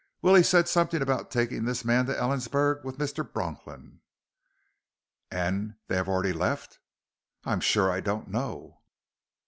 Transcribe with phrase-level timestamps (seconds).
[0.23, 3.23] Willie said something about taking this man to Ellensburg with Mr.
[3.23, 3.99] Bronklin."
[5.29, 6.79] "And they have already left?"
[7.45, 8.79] "I'm sure I don't know."